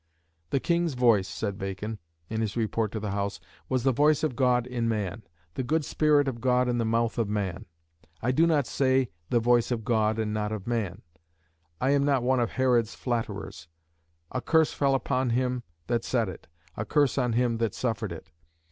"The 0.49 0.59
King's 0.59 0.95
voice," 0.95 1.27
said 1.27 1.59
Bacon, 1.59 1.99
in 2.27 2.41
his 2.41 2.57
report 2.57 2.91
to 2.91 2.99
the 2.99 3.11
House, 3.11 3.39
"was 3.69 3.83
the 3.83 3.91
voice 3.91 4.23
of 4.23 4.35
God 4.35 4.65
in 4.65 4.89
man, 4.89 5.21
the 5.53 5.61
good 5.61 5.85
spirit 5.85 6.27
of 6.27 6.41
God 6.41 6.67
in 6.67 6.79
the 6.79 6.85
mouth 6.85 7.19
of 7.19 7.29
man; 7.29 7.67
I 8.19 8.31
do 8.31 8.47
not 8.47 8.65
say 8.65 9.11
the 9.29 9.39
voice 9.39 9.69
of 9.69 9.85
God 9.85 10.17
and 10.17 10.33
not 10.33 10.51
of 10.51 10.65
man; 10.65 11.03
I 11.79 11.91
am 11.91 12.03
not 12.03 12.23
one 12.23 12.39
of 12.39 12.53
Herod's 12.53 12.95
flatterers; 12.95 13.67
a 14.31 14.41
curse 14.41 14.73
fell 14.73 14.95
upon 14.95 15.29
him 15.29 15.61
that 15.85 16.03
said 16.03 16.29
it, 16.29 16.47
a 16.75 16.83
curse 16.83 17.19
on 17.19 17.33
him 17.33 17.57
that 17.59 17.75
suffered 17.75 18.11
it. 18.11 18.31